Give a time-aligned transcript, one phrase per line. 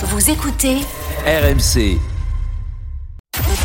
[0.00, 0.76] Vous écoutez
[1.26, 1.98] RMC.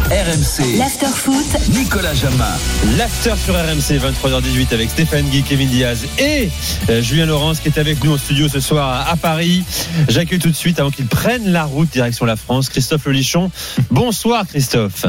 [0.10, 0.78] RMC.
[0.80, 2.58] l'afterfoot Nicolas Jamin.
[2.98, 6.50] L'after sur RMC 23h18 avec Stéphane Guy, Kevin Diaz et
[6.90, 9.64] euh, Julien Laurence qui est avec nous au studio ce soir à, à Paris.
[10.10, 13.52] J'accueille tout de suite avant qu'il prenne la route direction la France, Christophe Lelichon.
[13.92, 15.06] Bonsoir Christophe.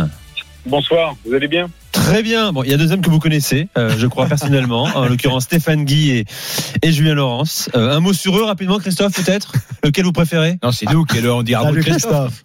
[0.66, 1.70] Bonsoir, vous allez bien?
[1.94, 2.52] Très bien.
[2.52, 5.44] Bon, il y a deux hommes que vous connaissez, euh, je crois personnellement, en l'occurrence
[5.44, 6.24] Stéphane Guy et,
[6.82, 7.70] et Julien Laurence.
[7.74, 9.52] Euh, un mot sur eux rapidement, Christophe, peut-être?
[9.82, 10.58] Lequel vous préférez?
[10.62, 12.44] Non, c'est nous qui le on dira Salut Christophe.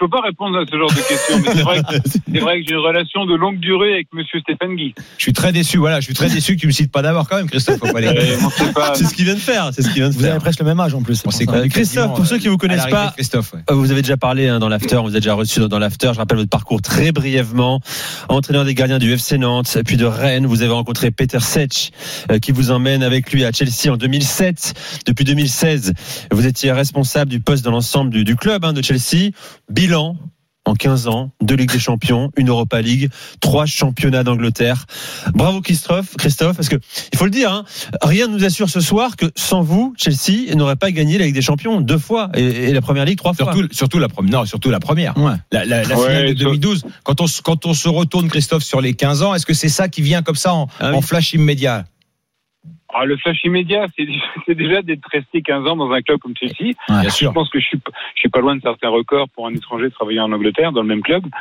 [0.00, 2.60] Je peux pas répondre à ce genre de questions, mais c'est vrai que, c'est vrai
[2.62, 4.94] que j'ai une relation de longue durée avec Monsieur Stéphane Guy.
[5.18, 5.76] Je suis très déçu.
[5.76, 7.80] Voilà, je suis très déçu que tu me cites pas d'abord quand même, Christophe.
[7.84, 8.94] Euh, on.
[8.94, 9.70] C'est ce qu'il vient de faire.
[9.74, 10.40] C'est ce qu'il vient de Vous avez faire.
[10.40, 11.22] presque le même âge en plus.
[11.26, 13.52] On Christophe, pour ceux qui vous à connaissent pas, Christophe.
[13.52, 13.60] ouais.
[13.70, 16.12] Euh, Vous avez déjà parlé hein, dans l'after, vous avez déjà reçu dans l'after.
[16.14, 17.82] Je rappelle votre parcours très brièvement.
[18.30, 20.46] Entraîneur des gardiens du FC Nantes, puis de Rennes.
[20.46, 21.90] Vous avez rencontré Peter Sech,
[22.30, 25.02] euh, qui vous emmène avec lui à Chelsea en 2007.
[25.04, 25.92] Depuis 2016,
[26.30, 29.32] vous étiez responsable du poste dans l'ensemble du, du club hein, de Chelsea.
[29.90, 30.16] Bilan.
[30.66, 33.08] En 15 ans, deux Ligues des Champions, une Europa League,
[33.40, 34.84] trois championnats d'Angleterre.
[35.34, 36.76] Bravo Christophe, Christophe, parce que
[37.12, 37.64] il faut le dire, hein,
[38.02, 41.34] rien ne nous assure ce soir que sans vous, Chelsea n'aurait pas gagné la Ligue
[41.34, 43.52] des Champions deux fois et, et la Première Ligue trois fois.
[43.52, 44.32] Surtout, surtout la première.
[44.40, 45.16] Non, surtout la première.
[45.16, 45.32] Ouais.
[45.50, 46.84] La, la, la Ouais, finale de sur- 2012.
[47.04, 49.70] Quand on, se- quand on se retourne, Christophe, sur les 15 ans, est-ce que c'est
[49.70, 50.98] ça qui vient comme ça en, Ah oui.
[50.98, 51.86] en flash immédiat?
[52.92, 54.06] Ah, le flash immédiat, c'est
[54.46, 56.74] c'est déjà d'être resté 15 ans dans un club comme Chelsea.
[56.88, 57.32] Bien Je sûr.
[57.32, 57.78] pense que je suis,
[58.14, 60.88] je suis pas loin de certains records pour un étranger travaillant en Angleterre dans le
[60.88, 61.24] même club.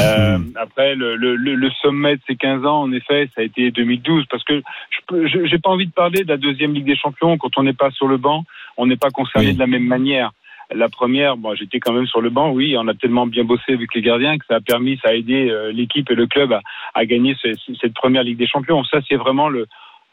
[0.00, 3.44] Euh, après, le, le, le, le sommet de ces 15 ans, en effet, ça a
[3.44, 6.74] été 2012 parce que je peux- je- j'ai pas envie de parler de la deuxième
[6.74, 8.44] Ligue des Champions quand on n'est pas sur le banc,
[8.76, 9.54] on n'est pas concerné Oui.
[9.54, 10.32] de la même manière.
[10.74, 13.74] La première, bon, j'étais quand même sur le banc, oui, on a tellement bien bossé
[13.74, 16.52] avec les gardiens que ça a permis, ça a aidé euh, l'équipe et le club
[16.52, 16.62] à,
[16.94, 18.82] à gagner ce- cette première Ligue des Champions.
[18.84, 19.66] Ça, c'est vraiment le,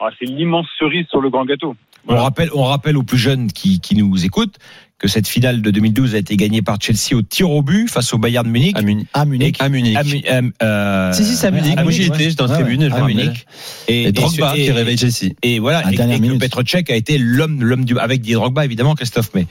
[0.04, 1.74] ah, c'est l'immense cerise sur le grand gâteau.
[2.06, 4.56] On rappelle, on rappelle aux plus jeunes qui, qui nous écoutent
[4.98, 8.12] que cette finale de 2012 a été gagnée par Chelsea au tir au but face
[8.12, 8.76] au Bayern de Munich.
[8.76, 9.06] à Munich.
[9.14, 9.56] À Munich.
[9.60, 9.96] À Munich.
[9.96, 11.74] À Mu- euh, euh, Si, si, c'est à Munich.
[11.78, 12.82] à Moi, j'y étais, j'étais en Ouais, tribune.
[12.82, 12.88] ouais.
[12.90, 13.16] je à me rappelle.
[13.16, 13.46] Munich.
[13.88, 15.32] Et Drogba et- qui réveille Chelsea.
[15.42, 16.40] Et voilà, À et, et que minute.
[16.40, 19.46] Petr Cech a été l'homme, l'homme du, avec Didier Drogba évidemment, Christophe, mais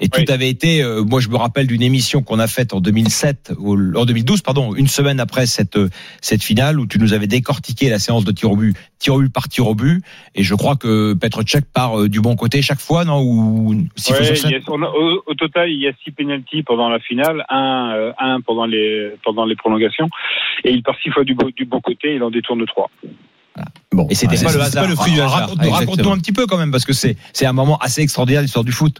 [0.00, 0.82] et tout avait été.
[0.82, 4.42] euh, moi, je me rappelle d'une émission qu'on a faite en 2007, ou en 2012,
[4.42, 5.88] pardon, une semaine après cette euh,
[6.20, 9.20] cette finale où tu nous avais décortiqué la séance de tir au but, tir au
[9.20, 10.02] but par tir au but,
[10.34, 13.20] et je crois que Petr Cech part euh, du bon côté chaque fois, non?
[13.22, 13.86] Ou Ouais,
[14.48, 18.40] a- au, au total, il y a six pénalties pendant la finale, un, euh, un
[18.40, 20.08] pendant les pendant les prolongations,
[20.64, 22.90] et il part six fois du, du bon côté, et il en détourne trois.
[23.92, 24.08] Bon.
[24.10, 24.82] Et c'était Ouais, pas c'est- le hasard.
[24.82, 25.50] pas le fruit du hasard.
[25.56, 28.46] Raconte-nous un petit peu quand même, parce que c'est c'est un moment assez extraordinaire de
[28.46, 28.98] l'histoire du foot.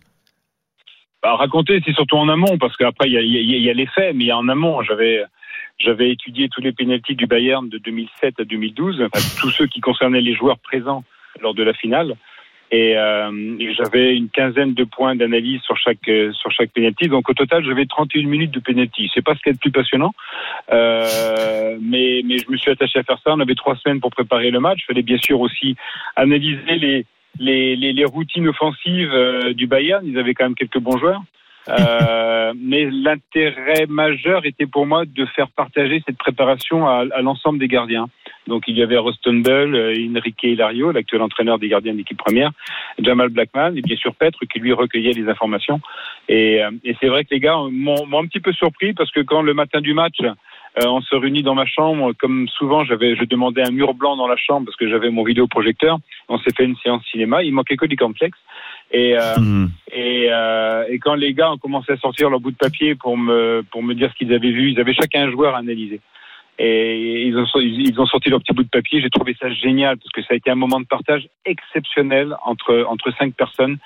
[1.24, 3.72] Bah, raconter, c'est surtout en amont, parce qu'après, il y a, y, a, y a
[3.72, 4.82] les faits, mais en amont.
[4.82, 5.24] J'avais,
[5.78, 9.80] j'avais étudié tous les pénalties du Bayern de 2007 à 2012, enfin, tous ceux qui
[9.80, 11.02] concernaient les joueurs présents
[11.40, 12.14] lors de la finale.
[12.70, 13.30] Et, euh,
[13.74, 17.08] j'avais une quinzaine de points d'analyse sur chaque euh, sur chaque pénalty.
[17.08, 19.10] Donc au total, j'avais 31 minutes de pénalty.
[19.14, 20.12] C'est pas ce qui est le plus passionnant,
[20.72, 23.32] euh, mais mais je me suis attaché à faire ça.
[23.32, 24.80] On avait trois semaines pour préparer le match.
[24.82, 25.76] Il fallait bien sûr aussi
[26.16, 27.06] analyser les
[27.38, 30.04] les, les, les routines offensives euh, du Bayern.
[30.06, 31.22] Ils avaient quand même quelques bons joueurs.
[31.68, 37.58] Euh, mais l'intérêt majeur était pour moi de faire partager cette préparation à, à l'ensemble
[37.58, 38.06] des gardiens.
[38.46, 42.50] Donc il y avait Rostenbell, euh, Enrique Hilario, l'actuel entraîneur des gardiens d'équipe première,
[42.98, 45.80] Jamal Blackman et bien sûr Petre qui lui recueillait les informations.
[46.28, 49.10] Et, euh, et c'est vrai que les gars m'ont m'ont un petit peu surpris parce
[49.10, 50.18] que quand le matin du match,
[50.80, 54.16] euh, on se réunit dans ma chambre, comme souvent j'avais, je demandais un mur blanc
[54.16, 55.98] dans la chambre parce que j'avais mon vidéoprojecteur.
[56.28, 57.44] On s'est fait une séance cinéma.
[57.44, 58.38] Il manquait que du complexe.
[58.90, 59.70] Et, euh, Mhm.
[59.92, 63.16] et, euh, et quand les gars ont commencé à sortir leur bout de papier pour
[63.16, 66.00] me pour me dire ce qu'ils avaient vu, ils avaient chacun un joueur à analyser.
[66.58, 69.00] Et ils ont ils ont sorti leur petit bout de papier.
[69.00, 72.84] J'ai trouvé ça génial parce que ça a été un moment de partage exceptionnel entre
[72.88, 73.78] entre cinq personnes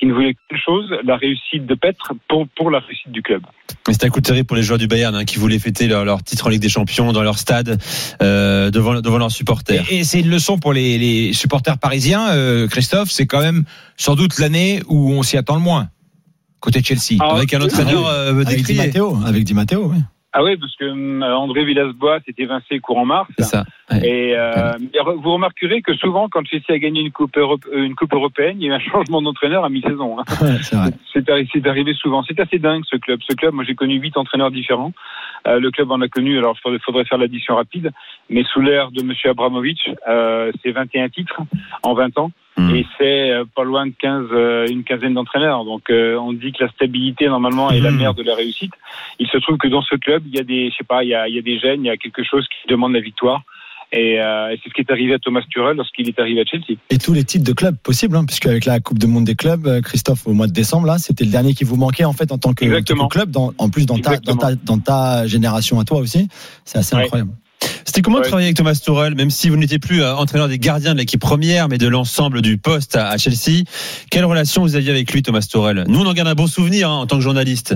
[0.00, 3.42] qui ne voulaient qu'une chose la réussite de Petre pour pour la réussite du club.
[3.86, 6.06] Mais c'était un coup terrible pour les joueurs du Bayern hein, qui voulaient fêter leur,
[6.06, 7.78] leur titre en Ligue des Champions dans leur stade
[8.22, 9.84] euh, devant devant leurs supporters.
[9.92, 13.10] Et, et c'est une leçon pour les, les supporters parisiens, euh, Christophe.
[13.10, 13.64] C'est quand même
[13.98, 15.90] sans doute l'année où on s'y attend le moins
[16.60, 17.18] côté Chelsea.
[17.20, 18.74] Ah, Avec un entraîneur euh, Avec Di.
[18.74, 19.18] Matteo.
[19.26, 19.98] Avec Di Matteo, oui.
[20.32, 23.28] Ah oui, parce que hum, André Villas-Boas s'est évincé courant mars.
[23.36, 23.64] C'est ça.
[23.90, 24.06] Ouais.
[24.08, 24.72] Et euh,
[25.16, 28.56] vous remarquerez que souvent, quand Chelsea a gagné une coupe, Europe- euh, une coupe européenne,
[28.60, 30.18] il y a eu un changement d'entraîneur à mi-saison.
[30.20, 30.24] hein.
[30.40, 30.90] Ouais, c'est vrai.
[31.12, 32.22] C'est arri- arrivé souvent.
[32.22, 33.18] C'est assez dingue ce club.
[33.28, 34.92] Ce club, moi j'ai connu huit entraîneurs différents.
[35.48, 37.90] Euh, le club en a connu, alors il faudrait, faudrait faire l'addition rapide,
[38.28, 41.40] mais sous l'ère de Monsieur Abramovich, euh, c'est 21 titres
[41.82, 42.30] en 20 ans.
[42.60, 42.74] Mm.
[42.76, 45.64] Et c'est euh, pas loin de 15, euh, une quinzaine d'entraîneurs.
[45.64, 47.96] Donc euh, on dit que la stabilité normalement est la Mm.
[47.96, 48.72] mère de la réussite.
[49.18, 51.08] Il se trouve que dans ce club, il y a des, je sais pas, il
[51.10, 53.00] y a, il y a des gènes, il y a quelque chose qui demande la
[53.00, 53.42] victoire.
[53.92, 56.44] Et, euh, et c'est ce qui est arrivé à Thomas Tuchel lorsqu'il est arrivé à
[56.44, 56.78] Chelsea.
[56.90, 59.34] Et tous les titres de club possibles, hein, puisque avec la Coupe du Monde des
[59.34, 62.30] clubs, Christophe, au mois de décembre, là, c'était le dernier qui vous manquait en fait
[62.30, 63.08] en tant que, en tant que Exactement.
[63.08, 66.28] club, dans, en plus dans ta, dans, ta, dans ta génération à toi aussi.
[66.64, 67.02] C'est assez Ouais.
[67.02, 67.32] incroyable.
[67.84, 70.58] C'était comment de travailler avec Thomas Tuchel, même si vous n'étiez plus euh, entraîneur des
[70.58, 73.64] gardiens de l'équipe première, mais de l'ensemble du poste à, Chelsea?
[74.10, 76.88] Quelle relation vous aviez avec lui, Thomas Tuchel Nous, on en garde un bon souvenir
[76.90, 77.74] hein, en tant que journaliste.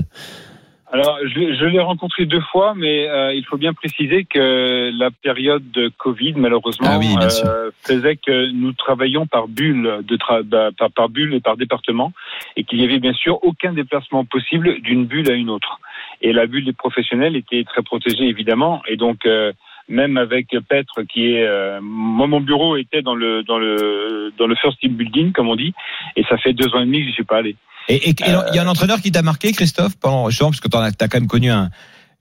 [0.93, 4.91] Alors, je, l'ai- je l'ai rencontré deux fois, mais euh, il faut bien préciser que
[4.97, 10.15] la période de Covid, malheureusement, Ah oui, euh, faisait que nous travaillions par bulle, de
[10.15, 12.13] tra- bah, par, par bulle et par département,
[12.55, 15.79] et qu'il y avait bien sûr aucun déplacement possible d'une bulle à une autre.
[16.21, 19.51] Et la bulle des professionnels était très protégée, évidemment, et donc euh,
[19.87, 24.47] même avec Petre, qui est, euh, moi mon bureau était dans le dans le dans
[24.47, 25.73] le first team building, comme on dit,
[26.15, 27.55] et ça fait deux ans et demi que je suis pas allé.
[27.87, 28.15] Et il
[28.55, 31.07] y a un entraîneur qui t'a marqué, Christophe, pendant, justement, parce que t'en as, t'as
[31.07, 31.69] quand même connu un,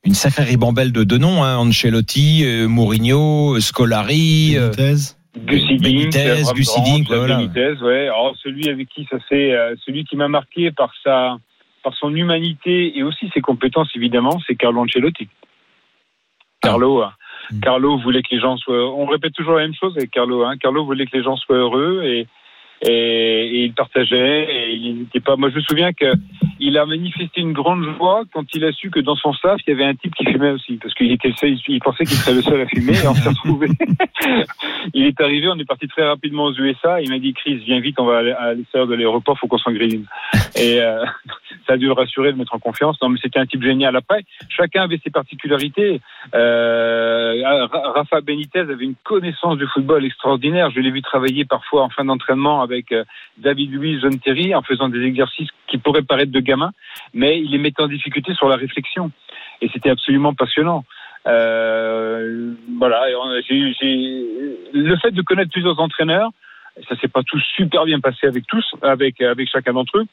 [0.05, 4.57] une sacrée ribambelle de, de noms, hein, Ancelotti, euh, Mourinho, euh, Scolari.
[4.59, 5.15] euh, Benitez.
[5.37, 7.37] Gus Hiddink, Benitez, Abraham Gus Grant, Hiddink, voilà.
[7.37, 8.03] Benitez, ouais.
[8.09, 11.39] Alors celui avec qui ça euh, celui qui m'a marqué par sa,
[11.83, 15.29] par son humanité et aussi ses compétences évidemment, c'est Carlo Ancelotti.
[16.61, 17.11] Carlo, euh, Mm.
[17.63, 18.91] Carlo voulait que les gens soient.
[18.95, 20.45] On répète toujours la même chose avec Carlo.
[20.45, 20.57] Hein.
[20.59, 22.27] Carlo voulait que les gens soient heureux et
[22.83, 24.47] et, et il partageait.
[24.51, 25.37] Et il n'était pas.
[25.37, 26.13] Moi, je me souviens que
[26.61, 29.71] il a manifesté une grande joie quand il a su que dans son staff il
[29.71, 31.57] y avait un type qui fumait aussi, parce qu'il était seul.
[31.69, 33.69] Il pensait qu'il serait le seul à fumer et on s'est retrouvé.
[34.95, 35.49] il est arrivé.
[35.49, 37.01] On est parti très rapidement aux USA.
[37.01, 39.59] Il m'a dit Chris, viens vite, on va aller à l'extérieur de l'aéroport, faut qu'on
[39.59, 40.05] s'en grille.
[40.57, 41.05] Et euh,
[41.67, 42.97] ça a dû le rassurer, le mettre en confiance.
[43.03, 43.97] Non, mais c'était un type génial.
[43.97, 46.01] Après, chacun avait ses particularités.
[46.35, 50.71] Euh, Ra- Rafa Benitez avait une connaissance du football extraordinaire.
[50.71, 53.05] Je l'ai vu travailler parfois en fin d'entraînement avec euh,
[53.39, 54.19] David Luiz, John
[54.55, 56.73] en faisant des exercices qui pourraient paraître de gamin,
[57.13, 59.11] mais il les mettait en difficulté sur la réflexion.
[59.61, 60.85] Et c'était absolument passionnant.
[61.27, 66.31] Euh, voilà, le fait de connaître plusieurs entraîneurs,
[66.89, 70.07] ça s'est pas tout super bien passé avec tous, avec avec chacun d'entre eux,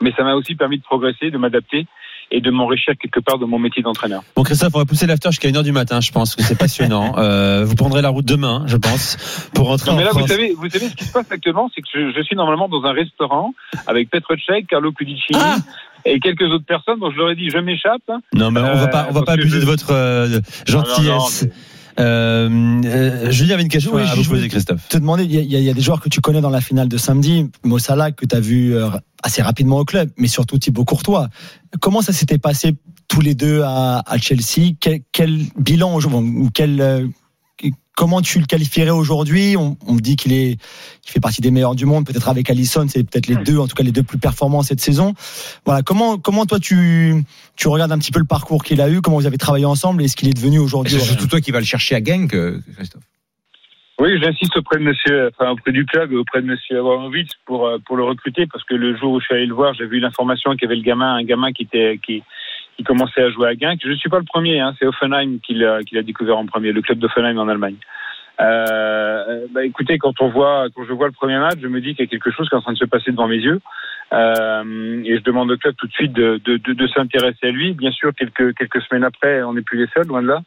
[0.00, 1.86] mais ça m'a aussi permis de progresser, de m'adapter
[2.34, 4.22] et de m'enrichir quelque part de mon métier d'entraîneur.
[4.34, 7.14] Bon, Christophe, on va pousser l'after jusqu'à 1h du matin, je pense que c'est passionnant.
[7.22, 9.16] Euh, vous prendrez la route demain, je pense,
[9.54, 10.30] pour rentrer Non, en mais là, vous France.
[10.30, 12.82] savez, vous savez ce qui se passe actuellement, c'est que je, je suis normalement dans
[12.84, 13.52] un restaurant
[13.86, 15.56] avec Petr Cech, Carlo Cudicini Ah
[16.04, 16.98] et quelques autres personnes.
[16.98, 18.02] Donc je leur ai dit, je m'échappe.
[18.34, 21.42] Non, mais on va pas, on va Euh, pas abuser je- de votre euh, gentillesse.
[21.42, 21.54] Non, non,
[22.00, 24.88] Euh, euh, Julien avait une question Oui, à je vous poser, Christophe.
[24.88, 26.96] te demander, il y, y a- des joueurs que tu connais dans la finale de
[26.96, 28.88] samedi, Mo Salah que tu as vu euh,
[29.22, 31.28] assez rapidement au club, mais surtout Thibaut Courtois.
[31.80, 32.74] Comment ça s'était passé
[33.08, 34.74] tous les deux à, à Chelsea?
[34.80, 37.06] Quel, quel bilan aujourd'hui ou quel euh,
[37.94, 39.56] comment tu le qualifierais aujourd'hui?
[39.56, 40.58] On, on me dit qu'il est
[41.02, 43.66] qu'il fait partie des meilleurs du monde, peut-être avec Allison, c'est peut-être les deux, en
[43.66, 45.14] tout cas les deux plus performants cette saison.
[45.66, 47.24] Voilà, comment comment toi tu
[47.56, 50.02] tu regardes un petit peu le parcours qu'il a eu, comment vous avez travaillé ensemble?
[50.02, 50.98] Et ce qu'il est devenu aujourd'hui.
[50.98, 53.02] c'est surtout toi qui vas le chercher à Genk, euh, Christophe.
[54.02, 57.78] Oui, j'insiste auprès de monsieur, enfin, auprès du club auprès de monsieur Abramovich pour, euh,
[57.86, 60.00] pour le recruter parce que le jour où je suis allé le voir, j'ai vu
[60.00, 62.20] l'information qu'il y avait le gamin, un gamin qui était, qui,
[62.76, 63.78] qui commençait à jouer à Genk.
[63.80, 66.46] Je ne suis pas le premier, hein, c'est Offenheim qui l'a, qui l'a découvert en
[66.46, 67.76] premier, le club d'Offenheim en Allemagne.
[68.40, 71.94] Euh, bah, écoutez, quand on voit, quand je vois le premier match, je me dis
[71.94, 73.60] qu'il y a quelque chose qui est en train de se passer devant mes yeux.
[74.12, 77.50] Euh, et je demande au club tout de suite de, de, de, de s'intéresser à
[77.52, 77.72] lui.
[77.72, 80.42] Bien sûr, quelques, quelques semaines après, on n'est plus les seuls, loin de là.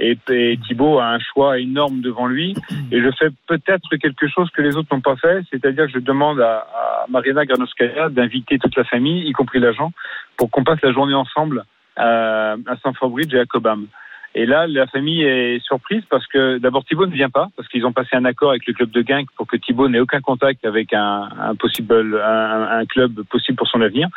[0.00, 2.54] Et, et Thibaut a un choix énorme devant lui.
[2.90, 5.98] Et je fais peut-être quelque chose que les autres n'ont pas fait, c'est-à-dire que je
[5.98, 9.92] demande à, à Mariana Granovskaya d'inviter toute la famille, y compris l'agent,
[10.36, 11.64] pour qu'on passe la journée ensemble
[11.96, 13.86] à, à Stamford Bridge et à Cobham.
[14.34, 17.84] Et là, la famille est surprise parce que d'abord Thibaut ne vient pas parce qu'ils
[17.84, 20.64] ont passé un accord avec le club de Genk pour que Thibaut n'ait aucun contact
[20.64, 24.08] avec un, possible un club possible pour son avenir.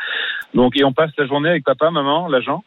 [0.53, 2.63] Donc et on passe la journée avec papa, maman, l'agent.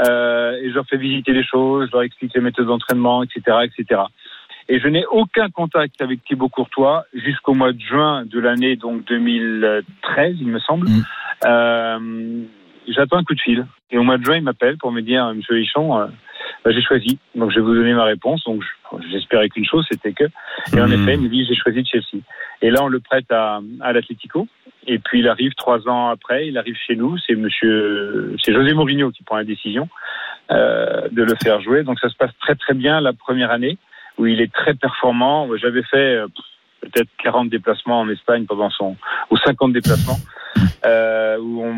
[0.00, 3.58] Euh, et je leur fais visiter les choses, je leur explique les méthodes d'entraînement, etc.,
[3.64, 4.00] etc.
[4.68, 9.04] Et je n'ai aucun contact avec Thibaut Courtois jusqu'au mois de juin de l'année donc
[9.04, 10.88] 2013, il me semble.
[10.88, 11.02] Mm.
[11.46, 12.42] Euh,
[12.86, 13.66] J'attends un coup de fil.
[13.90, 16.06] Et au mois de juin, il m'appelle pour me dire, Monsieur Hichon, euh,
[16.64, 17.18] bah, j'ai choisi.
[17.34, 18.44] Donc je vais vous donner ma réponse.
[18.44, 20.24] Donc je- j'espérais qu'une chose, c'était que.
[20.76, 20.92] Et en Mm.
[20.92, 22.22] effet, il me dit, j'ai choisi Chelsea.
[22.60, 24.48] Et là, on le prête à, à l'Atlético.
[24.86, 27.16] Et puis il arrive trois ans après, il arrive chez nous.
[27.18, 29.88] C'est Monsieur, c'est José Mourinho qui prend la décision
[30.50, 31.82] euh, de le faire jouer.
[31.84, 33.78] Donc ça se passe très très bien la première année
[34.18, 35.48] où il est très performant.
[35.56, 36.26] J'avais fait euh,
[36.82, 38.96] peut-être 40 déplacements en Espagne pendant son
[39.30, 40.18] ou 50 déplacements
[40.84, 41.74] euh, où on,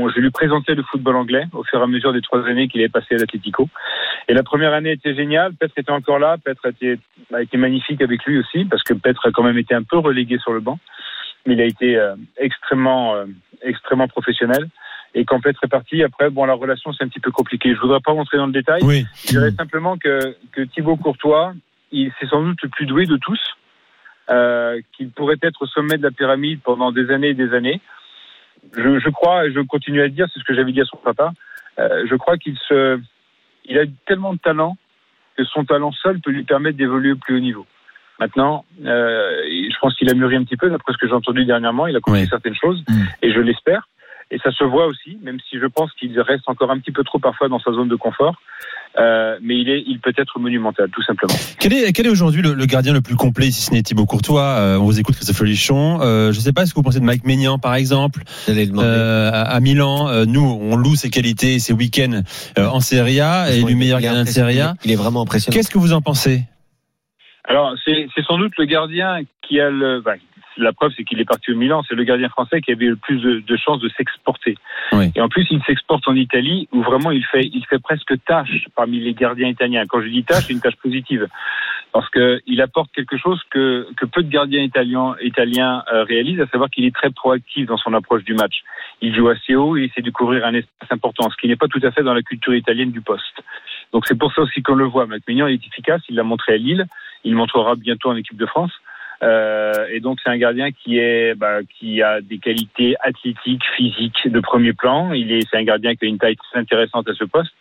[0.00, 2.68] on- je lui présentais le football anglais au fur et à mesure des trois années
[2.68, 3.68] qu'il est passé à l'Atlético.
[4.28, 5.52] Et la première année était géniale.
[5.54, 6.36] Petre était encore là.
[6.42, 6.98] Petre était,
[7.32, 9.98] a été magnifique avec lui aussi parce que Petre a quand même été un peu
[9.98, 10.78] relégué sur le banc,
[11.46, 13.26] mais il a été euh, extrêmement, euh,
[13.62, 14.68] extrêmement professionnel.
[15.14, 17.74] Et quand Petre est parti, après, bon, la relation c'est un petit peu compliqué.
[17.74, 18.82] Je voudrais pas rentrer dans le détail.
[18.82, 19.06] Oui.
[19.24, 21.54] Je dirais simplement que, que Thibaut Courtois,
[21.92, 23.40] il c'est sans doute le plus doué de tous,
[24.30, 27.80] euh, qu'il pourrait être au sommet de la pyramide pendant des années et des années.
[28.76, 30.86] Je, je crois, et je continue à le dire, c'est ce que j'avais dit à
[30.86, 31.32] son papa,
[31.78, 32.98] euh, je crois qu'il se,
[33.66, 34.76] il a tellement de talent
[35.36, 37.66] que son talent seul peut lui permettre d'évoluer au plus haut niveau.
[38.20, 41.44] Maintenant, euh, je pense qu'il a mûri un petit peu, d'après ce que j'ai entendu
[41.44, 42.28] dernièrement, il a compris Oui.
[42.28, 43.02] certaines choses, Mm.
[43.22, 43.88] et je l'espère.
[44.30, 47.04] Et ça se voit aussi, même si je pense qu'il reste encore un petit peu
[47.04, 48.36] trop parfois dans sa zone de confort.
[48.96, 51.34] Euh, mais il est, il peut être monumental, tout simplement.
[51.58, 54.06] Quel est, quel est aujourd'hui le, le gardien le plus complet, si ce n'est Thibaut
[54.06, 55.98] Courtois Euh, On vous écoute, Christophe Lichon.
[56.00, 59.30] Euh, je ne sais pas ce que vous pensez de Mike Maignan, par exemple, euh,
[59.32, 60.08] à, à Milan.
[60.08, 62.22] Euh, nous, on loue ses qualités, ses week-ends
[62.56, 64.28] euh, en Serie A, et lui meilleur gardien de.
[64.28, 64.74] Serie A.
[64.84, 65.54] Il est vraiment impressionnant.
[65.56, 66.44] Qu'est-ce que vous en pensez?
[67.44, 70.00] Alors, c'est sans doute le gardien qui a le.
[70.00, 70.16] ben,
[70.56, 71.82] la preuve, c'est qu'il est parti au Milan.
[71.88, 74.56] C'est le gardien français qui avait le plus de, de chances de s'exporter.
[74.92, 75.10] Oui.
[75.14, 78.66] Et en plus, il s'exporte en Italie, où vraiment il fait, il fait presque tâche
[78.76, 79.84] parmi les gardiens italiens.
[79.86, 81.26] Quand je dis tâche, c'est une tâche positive,
[81.92, 86.40] parce que il apporte quelque chose que que peu de gardiens italiens italiens euh, réalisent,
[86.40, 88.62] à savoir qu'il est très proactif dans son approche du match.
[89.00, 91.68] Il joue assez haut, il essaie de couvrir un espace important, ce qui n'est pas
[91.68, 93.42] tout à fait dans la culture italienne du poste.
[93.92, 95.06] Donc c'est pour ça aussi qu'on le voit.
[95.06, 96.86] Macmillan est efficace, il l'a montré à Lille,
[97.24, 98.72] il montrera bientôt en équipe de France.
[99.22, 104.28] Euh, et donc c'est un gardien qui est bah, qui a des qualités athlétiques, physiques
[104.28, 105.12] de premier plan.
[105.12, 107.52] Il est c'est un gardien qui a une taille très intéressante à ce poste.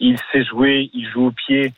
[0.00, 1.72] Il sait jouer, il joue au pied.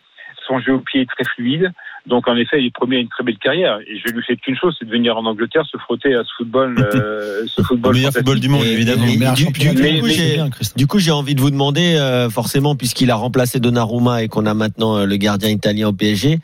[0.46, 1.72] Son jeu au pied est très fluide.
[2.06, 3.78] Donc en effet, il est promis à une très belle carrière.
[3.86, 6.30] Et je lui souhaite qu'une chose, c'est de venir en Angleterre se frotter à ce
[6.38, 8.18] football, euh, ce Le football meilleur fantastique.
[8.26, 9.04] football du monde, évidemment.
[9.04, 10.76] et- meilleur du- coup, j'ai- bien, Christophe.
[10.76, 14.46] Du coup, j'ai envie de vous demander, euh, forcément, puisqu'il a remplacé Donnarumma et qu'on
[14.46, 16.38] a maintenant euh, le gardien italien au PSG,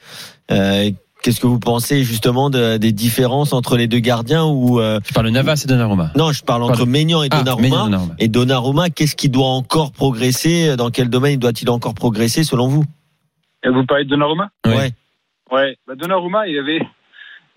[0.50, 0.90] euh,
[1.22, 5.14] qu'est-ce que vous pensez justement de- des différences entre les deux gardiens ou euh, Je
[5.14, 6.10] parle de Navas et Donnarumma.
[6.16, 6.84] non, je parle entre.
[6.84, 7.88] Maignan et Ah, Donnarumma.
[8.18, 12.84] Et Donnarumma, qu'est-ce qui doit encore progresser Dans quel domaine doit-il encore progresser selon vous?
[13.64, 14.50] Et Vous parlez de Donnarumma?
[14.66, 14.90] Ouais.
[15.50, 15.76] Ouais.
[15.86, 16.80] Bah Donnarumma, il avait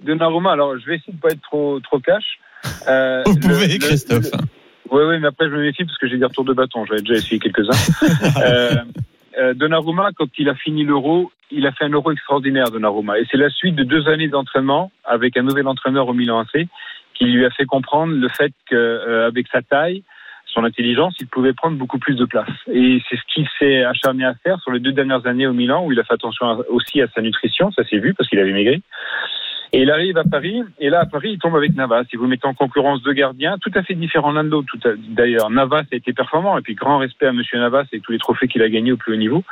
[0.01, 0.51] Donnarumma.
[0.51, 2.39] Alors, je vais essayer de pas être trop trop cash.
[2.88, 4.32] Euh, Vous le- pouvez, le- Christophe.
[4.89, 6.86] Oui, oui, mais après, je me méfie parce que j'ai des retours de bâton.
[6.86, 8.41] J'avais déjà essayé quelques-uns.
[8.41, 8.75] euh,
[9.39, 13.20] euh, Donnarumma, quand il a fini l'Euro, il a fait un Euro extraordinaire, Donnarumma.
[13.20, 16.67] Et c'est la suite de deux années d'entraînement avec un nouvel entraîneur au Milan AC
[17.15, 20.03] qui lui a fait comprendre le fait qu'avec sa taille,
[20.57, 22.49] son intelligence, il pouvait prendre beaucoup plus de place.
[22.71, 25.85] Et c'est ce qu'il s'est acharné à faire sur les deux dernières années au Milan,
[25.85, 28.53] où il a fait attention aussi à sa nutrition, ça s'est vu parce qu'il avait
[28.53, 28.81] maigri.
[29.73, 32.05] Et il arrive à Paris, et là à Paris, il tombe avec Navas.
[32.11, 34.73] Et vous mettez en concurrence deux gardiens, tout à fait différents l'un de l'autre.
[35.09, 38.17] D'ailleurs, Navas a été performant, et puis grand respect à Monsieur Navas et tous les
[38.17, 39.43] trophées qu'il a gagnés au plus haut niveau.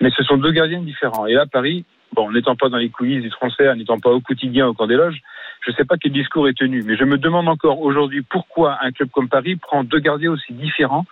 [0.00, 1.26] Mais ce sont deux gardiens différents.
[1.26, 4.66] Et là, Paris, bon, n'étant pas dans les coulisses du transfert, n'étant pas au quotidien
[4.66, 5.20] au camp des loges,
[5.64, 6.82] je ne sais pas quel discours est tenu.
[6.84, 10.52] Mais je me demande encore aujourd'hui pourquoi un club comme Paris prend deux gardiens aussi
[10.52, 11.04] différents,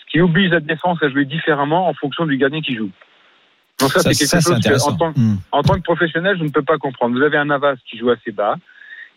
[0.00, 2.90] ce qui oblige la défense à jouer différemment en fonction du gardien qui joue.
[3.80, 4.92] Donc ça, Ça, c'est quelque ça, chose que, intéressant.
[4.92, 5.36] en tant, Hmm.
[5.52, 7.16] en tant que professionnel, je ne peux pas comprendre.
[7.16, 8.56] Vous avez un Navas qui joue assez bas,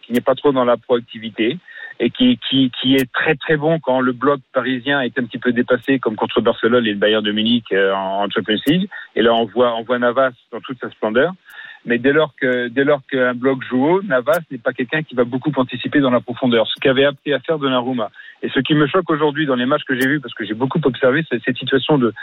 [0.01, 1.57] qui n'est pas trop dans la proactivité
[2.00, 5.39] et qui, qui, qui est très très bon quand le bloc parisien est un petit
[5.39, 8.89] peu dépassé, comme contre Barcelone et le Bayern de Munich euh, en en Champions League.
[9.16, 11.34] Et là, on voit, on voit Navas dans toute sa splendeur.
[11.86, 15.16] Mais dès lors que dès lors qu'un bloc joue haut, Navas n'est pas quelqu'un qui
[15.16, 16.68] va beaucoup anticiper dans la profondeur.
[16.68, 18.10] Ce qu'avait appris à faire Donnarumma.
[18.44, 20.54] Et ce qui me choque aujourd'hui dans les matchs que j'ai vus, parce que j'ai
[20.54, 22.13] beaucoup observé cette, cette situation de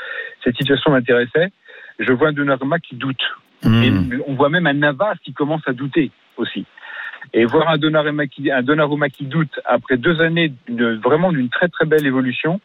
[0.42, 1.50] cette situation m'intéressait.
[1.98, 3.22] Je vois un Donnarumma qui doute.
[3.64, 4.20] Et Hmm.
[4.26, 6.66] on voit même un Navas qui commence à douter aussi.
[7.32, 11.48] Et voir un Donnarumma qui, un Donnarumma qui doute après deux années de, vraiment d'une
[11.48, 12.60] très très belle évolution,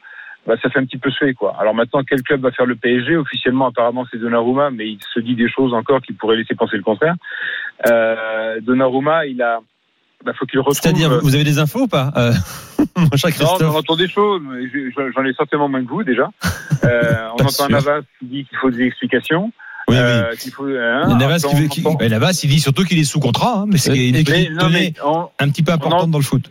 [0.45, 1.55] bah, ça fait un petit peu suer quoi.
[1.59, 5.19] Alors maintenant, quel club va faire le PSG Officiellement, apparemment, c'est Donnarumma, mais il se
[5.19, 7.15] dit des choses encore qui pourraient laisser penser le contraire.
[7.87, 9.59] Euh, Donnarumma, il a,
[10.23, 10.75] bah, faut qu'il retrouve.
[10.75, 12.11] C'est-à-dire, vous avez des infos ou pas?
[12.17, 12.33] Euh,
[12.97, 14.41] Non, on entend des choses,
[15.15, 16.29] j'en ai certainement moins que vous déjà.
[16.83, 19.51] Euh, on entend un Navas qui dit qu'il faut des explications.
[19.89, 20.01] Oui, oui.
[20.01, 22.83] euh, qu'il faut, hein, Navas qui, on veut- qui, entend- ben, Navas, il dit surtout
[22.83, 24.23] qu'il est sous contrat, hein, mais c'est une
[24.57, 26.49] donnée on, un petit peu importante dans le foot.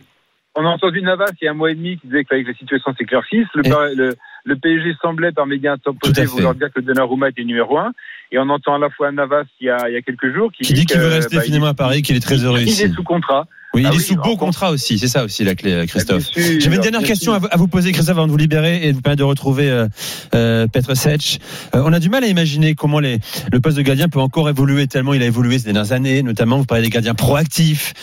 [0.55, 2.43] on a entendu Navas il y a un mois et demi qui disait qu'il fallait
[2.43, 3.47] que la situation s'éclaircisse.
[3.55, 4.15] Le, Et- le,
[4.45, 7.91] le PSG semblait par médias interposés vouloir dire que Donnarumma était numéro un.
[8.31, 10.51] Et on entend à la fois Navas il y a, il y a quelques jours
[10.51, 12.45] qui, Qui dit qu'il veut rester bah, finalement il- à Paris, qu'il est très il-
[12.45, 12.83] heureux Il ici.
[12.83, 13.47] est sous contrat.
[13.75, 14.97] Oui, il Ah est oui, sous beau contrat aussi.
[14.97, 16.23] C'est ça aussi la clé, Christophe.
[16.35, 18.89] Bien sûr, J'avais une dernière question à vous- poser, Christophe, avant de vous libérer et
[18.89, 19.87] de vous permettre de retrouver euh,
[20.33, 21.37] euh, Petr Sech.
[21.75, 23.19] Euh, on a du mal à imaginer comment les,
[23.51, 26.23] le poste de gardien peut encore évoluer tellement il a évolué ces dernières années.
[26.23, 27.93] Notamment, vous parlez des gardiens proactifs.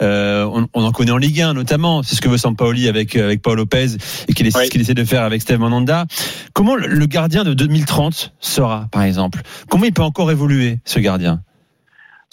[0.00, 2.02] Euh, on, on en connaît en Ligue 1 notamment.
[2.04, 3.96] C'est ce que veut Sampaoli avec euh, avec Paul Lopez
[4.28, 4.64] et qu'il essaie- Oui.
[4.66, 6.04] ce qu'il essaie de faire avec Steve Mandanda.
[6.52, 9.40] Comment le, le gardien de 2030 sera, par exemple?
[9.68, 11.40] Comment il peut encore évoluer ce gardien?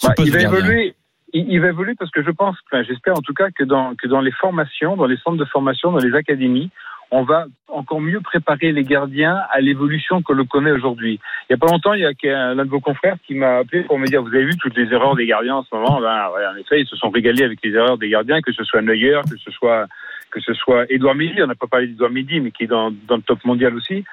[0.02, 0.94] Bah, il va évoluer.
[1.34, 3.94] Il, il va évoluer parce que je pense, enfin, j'espère en tout cas que dans,
[3.94, 6.70] que dans les formations, dans les centres de formation, dans les académies,
[7.10, 11.20] on va encore mieux préparer les gardiens à l'évolution que l'on connaît aujourd'hui.
[11.48, 13.82] Il y a pas longtemps, il y a l'un de vos confrères qui m'a appelé
[13.82, 16.00] pour me dire, vous avez vu toutes les erreurs des gardiens en ce moment?
[16.00, 18.64] Ben, ouais, En effet, ils se sont régalés avec les erreurs des gardiens, que ce
[18.64, 19.86] soit Neuer, que ce soit
[20.30, 22.90] que ce soit Edouard Midi, on n'a pas parlé d'Edouard Midi, mais qui est dans,
[23.06, 24.04] dans le top mondial aussi.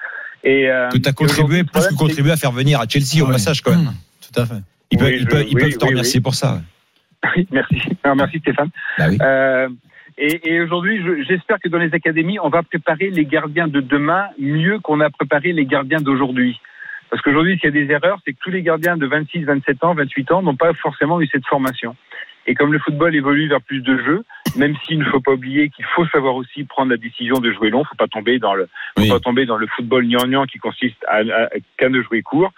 [0.44, 3.28] Et, euh, que tu as contribué, plus que contribué à faire venir à Chelsea au
[3.28, 3.86] passage quand même.
[3.86, 4.62] Mmh, tout à fait.
[4.92, 6.62] Ils peuvent, ils peuvent, ils peuvent te remercier pour ça.
[7.36, 7.82] Oui, merci.
[8.04, 8.70] Alors, merci Stéphane.
[8.98, 9.18] Bah oui.
[9.22, 9.70] euh,
[10.18, 14.28] et, et aujourd'hui, j'espère que dans les académies, on va préparer les gardiens de demain
[14.40, 16.60] mieux qu'on a préparé les gardiens d'aujourd'hui.
[17.10, 19.84] Parce qu'aujourd'hui, s'il y a des erreurs, c'est que tous les gardiens de 26, 27
[19.84, 21.96] ans, 28 ans n'ont pas forcément eu cette formation.
[22.48, 24.24] Et comme le football évolue vers plus de jeux,
[24.56, 27.70] même s'il ne faut pas oublier qu'il faut savoir aussi prendre la décision de jouer
[27.70, 31.04] long, faut pas tomber dans le, faut pas tomber dans le football gnangnan qui consiste
[31.08, 32.52] à, à, qu'à ne jouer court.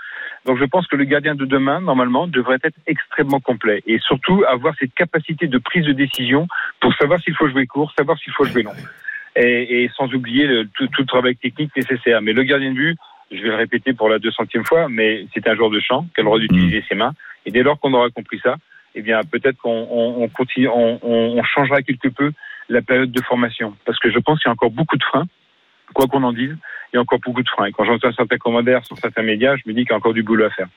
[0.45, 4.43] Donc je pense que le gardien de demain, normalement, devrait être extrêmement complet et surtout
[4.47, 6.47] avoir cette capacité de prise de décision
[6.79, 8.73] pour savoir s'il faut jouer court, savoir s'il faut jouer long.
[9.35, 12.21] Et, et sans oublier le, tout, tout, le travail technique nécessaire.
[12.21, 12.99] Mais le gardien de but,
[13.31, 16.19] je vais le répéter pour la 200e fois, mais c'est un joueur de champ qui
[16.19, 16.85] a le droit d'utiliser mmh.
[16.89, 17.13] ses mains.
[17.45, 18.57] Et dès lors qu'on aura compris ça,
[18.95, 22.31] eh bien peut-être qu'on on, continue, on, on, changera quelque peu
[22.69, 25.25] la période de formation, parce que je pense qu'il y a encore beaucoup de freins,
[25.93, 26.55] quoi qu'on en dise,
[26.93, 27.65] il y a encore beaucoup de freins.
[27.65, 30.13] Et quand j'entends certains commentaires sur certains médias, je me dis qu'il y a encore
[30.13, 30.67] du boulot à faire.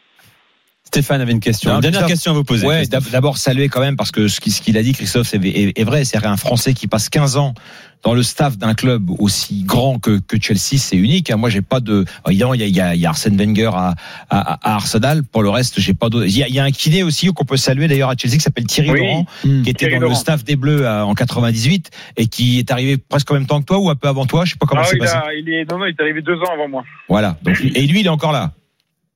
[0.97, 1.75] Stéphane avait une question.
[1.75, 2.67] une dernière question à vous poser.
[2.67, 6.05] Ouais, d'abord saluer quand même parce que ce qu'il a dit, Christophe, est, vrai.
[6.05, 7.55] C'est un Français qui passe 15 ans
[8.03, 11.31] dans le staff d'un club aussi grand que, que Chelsea, c'est unique.
[11.33, 12.05] Moi, j'ai pas de.
[12.29, 13.95] Évidemment, il y a, il y a, il y a Arsène Wenger à,
[14.31, 15.23] à, à, Arsenal.
[15.23, 16.26] Pour le reste, j'ai pas d'autres.
[16.26, 18.67] Il, il, y a un kiné aussi qu'on peut saluer d'ailleurs à Chelsea qui s'appelle
[18.67, 19.62] Thierry oui, Laurent, mmh.
[19.62, 20.15] qui était Thierry dans Laurent.
[20.15, 23.67] le staff des Bleus en 98 et qui est arrivé presque en même temps que
[23.67, 24.45] toi ou un peu avant toi.
[24.45, 25.17] Je sais pas comment ah, c'est passé.
[25.17, 26.85] A, il est non, non, il est arrivé deux ans avant moi.
[27.09, 27.37] Voilà.
[27.43, 28.53] Donc, et lui, il est encore là.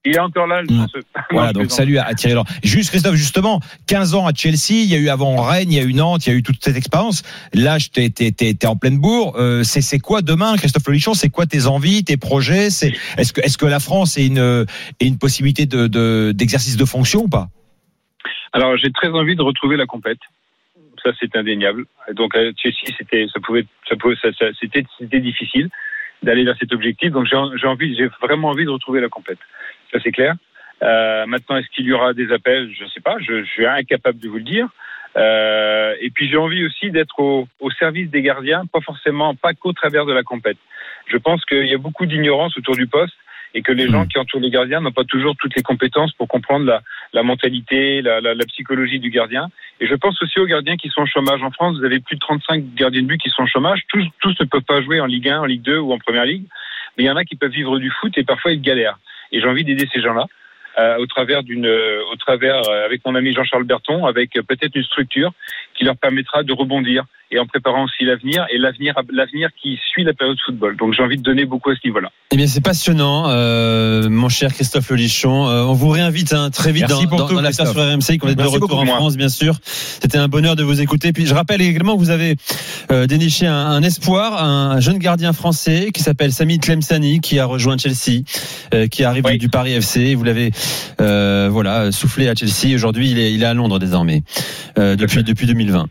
[0.04, 0.86] Il est encore là, le mmh.
[1.30, 2.46] Voilà, donc salut à Thierry Laurent.
[2.62, 5.78] Juste, Christophe, justement, 15 ans à Chelsea, il y a eu avant Rennes, il y
[5.78, 7.22] a eu Nantes, il y a eu toute cette expérience.
[7.52, 9.34] Là, t'es, t'es en pleine bourre.
[9.36, 11.12] Euh, c'est, quoi demain, Christophe Lolichon?
[11.12, 12.68] C'est quoi tes envies, tes projets?
[12.68, 14.64] Est-ce, que, est-ce que la France est une,
[15.00, 17.48] est une possibilité de, de, d'exercice de fonction ou pas?
[18.54, 20.20] Alors, j'ai très envie de retrouver la compète.
[21.02, 21.84] Ça, c'est indéniable.
[22.14, 24.84] Donc, à Chelsea, c'était, ça pouvait, ça pouvait, ça, ça, c'était,
[25.20, 25.68] difficile
[26.22, 27.12] d'aller vers cet objectif.
[27.12, 29.38] Donc, j'ai, j'ai envie, j'ai vraiment envie de retrouver la compète
[29.92, 30.34] ça c'est clair.
[30.82, 32.72] Euh, maintenant, est-ce qu'il y aura des appels?
[32.76, 34.68] Je ne sais pas, je, je, suis incapable de vous le dire.
[35.16, 39.54] Euh, et puis j'ai envie aussi d'être au, au, service des gardiens, pas forcément, pas
[39.54, 40.56] qu'au travers de la compète.
[41.06, 43.14] Je pense qu'il y a beaucoup d'ignorance autour du poste
[43.52, 46.28] et que les gens qui entourent les gardiens n'ont pas toujours toutes les compétences pour
[46.28, 49.48] comprendre la, la mentalité, la, la, la, psychologie du gardien.
[49.80, 51.42] Et je pense aussi aux gardiens qui sont au chômage.
[51.42, 53.82] En France, vous avez plus de 35 gardiens de but qui sont au chômage.
[53.88, 56.24] Tous, tous ne peuvent pas jouer en Ligue 1, en Ligue 2 ou en Première
[56.24, 56.44] Ligue,
[56.96, 58.98] mais il y en a qui peuvent vivre du foot et parfois ils galèrent.
[59.32, 60.26] Et j'ai envie d'aider ces gens-là.
[60.78, 64.76] Euh, au travers d'une, euh, au travers euh, avec mon ami Jean-Charles Berton, avec peut-être
[64.76, 65.32] une structure
[65.74, 70.04] qui leur permettra de rebondir et en préparant aussi l'avenir et l'avenir, l'avenir qui suit
[70.04, 70.76] la période de football.
[70.76, 72.10] Donc j'ai envie de donner beaucoup à ce niveau-là.
[72.32, 75.48] Eh bien c'est passionnant, euh, mon cher Christophe Lelichon.
[75.48, 78.28] Euh, on vous réinvite hein, très vite Merci dans, dans, dans l'affaire sur RMC, qu'on
[78.28, 79.56] est de retour en France, bien sûr.
[79.64, 81.12] C'était un bonheur de vous écouter.
[81.12, 82.36] Puis je rappelle également que vous avez
[82.90, 87.46] euh, déniché un, un, espoir, un jeune gardien français qui s'appelle Sami Tlemsani, qui a
[87.46, 88.22] rejoint Chelsea,
[88.74, 89.32] euh, qui arrive oui.
[89.32, 90.14] du, du, Paris FC.
[90.14, 90.50] Vous l'avez
[90.98, 92.74] voilà soufflé à Chelsea.
[92.74, 94.22] Aujourd'hui, il est, il est à Londres désormais
[94.76, 95.86] depuis depuis 2020.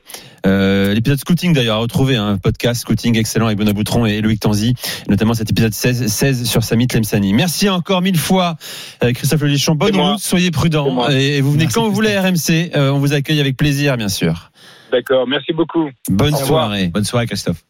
[0.46, 4.40] Euh, l'épisode scouting d'ailleurs à retrouver un podcast scouting excellent avec Benoît Boutron et Loïc
[4.40, 4.74] Tanzi,
[5.08, 7.34] notamment cet épisode 16, 16 sur Samy Tlemsani.
[7.34, 8.58] Merci encore mille fois
[9.04, 9.76] euh, Christophe Lelichon.
[9.76, 12.72] Bonne route, soyez prudent et vous venez Merci quand vous voulez RMC.
[12.76, 14.52] Euh, on vous accueille avec plaisir bien sûr.
[14.92, 15.90] D'accord, merci beaucoup.
[16.10, 16.88] Bonne soirée.
[16.88, 17.64] Bonne soirée Christophe.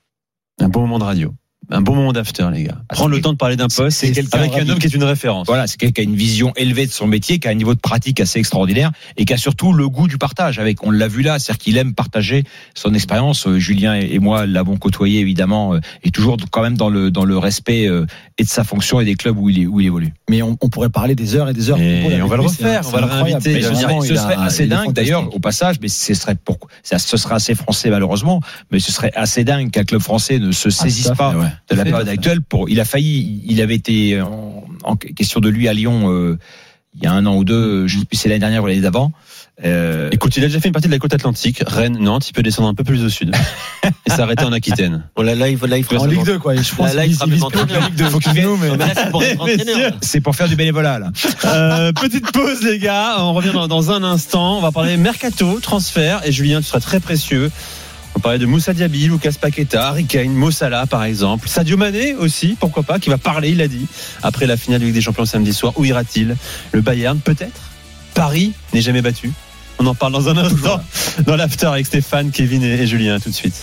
[0.60, 1.34] Un bon moment de radio
[1.72, 2.78] un bon moment d'after, les gars.
[2.90, 5.46] Ah, Prendre le temps de parler d'un poste avec un homme qui est une référence.
[5.48, 7.76] Voilà, c'est quelqu'un qui a une vision élevée de son métier, qui a un niveau
[7.76, 10.60] de pratique assez extraordinaire et qui a surtout le goût du partage.
[10.60, 13.48] Avec, on l'a vu là, c'est-à-dire qu'il aime partager son expérience.
[13.48, 17.26] Euh, Julien et moi l'avons côtoyé évidemment, euh, et toujours quand même dans le dans
[17.26, 18.06] le respect euh,
[18.38, 20.14] et de sa fonction et des clubs où il où il évolue.
[20.30, 21.80] Mais on, on pourrait parler des heures et des heures.
[21.80, 23.62] Et on va le refaire, on va le réinviter.
[23.62, 27.36] Ce serait, ce serait assez dingue d'ailleurs au passage, mais ce serait pour, ce serait
[27.36, 31.16] assez français malheureusement, mais ce serait assez dingue qu'un club français ne se saisisse ah,
[31.16, 31.48] pas ouais.
[31.70, 35.50] De la période actuelle pour, il a failli, il avait été en, en question de
[35.50, 36.38] lui à Lyon euh,
[36.96, 38.82] il y a un an ou deux, je sais plus c'est l'année dernière ou l'année
[38.82, 39.12] d'avant.
[39.64, 40.10] Euh...
[40.12, 42.42] Écoute, il a déjà fait une partie de la côte atlantique, Rennes, Nantes, il peut
[42.42, 43.36] descendre un peu plus au sud
[44.06, 45.04] et s'arrêter en Aquitaine.
[45.16, 46.56] Bon là, là, il faut, là, il faut en Ligue 2 quoi.
[46.56, 48.10] Je pense là, il, il, il en Ligue 2.
[48.10, 48.34] Faut qu'il.
[48.34, 49.92] Mais...
[50.02, 51.12] C'est pour faire du bénévolat là.
[51.46, 54.58] Euh, petite pause les gars, on revient dans, dans un instant.
[54.58, 57.52] On va parler mercato, transfert et Julien, tu seras très précieux.
[58.16, 61.48] On parlait de Moussa Diaby, Lucas Paqueta, Harry Kane, Mossala par exemple.
[61.48, 63.88] Sadio Mané aussi, pourquoi pas, qui va parler, il a dit,
[64.24, 65.74] après la finale de Ligue des Champions samedi soir.
[65.78, 66.36] Où ira-t-il?
[66.72, 67.62] Le Bayern peut-être?
[68.14, 69.32] Paris n'est jamais battu?
[69.78, 70.82] On en parle dans un instant
[71.26, 73.56] dans l'after avec Stéphane, Kevin et Julien tout de suite.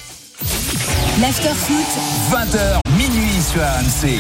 [1.21, 1.87] L'after foot,
[2.31, 4.13] 20h minuit sur RMC.